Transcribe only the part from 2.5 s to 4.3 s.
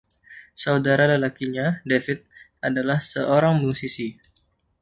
adalah seorang musisi.